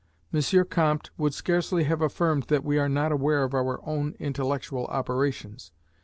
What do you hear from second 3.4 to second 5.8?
of our own intellectual operations.